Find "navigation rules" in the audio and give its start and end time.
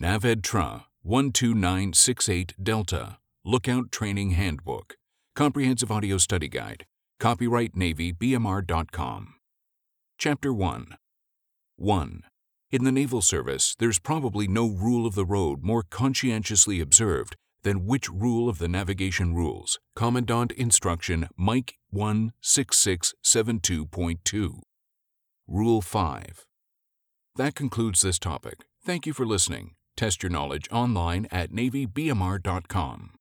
18.68-19.78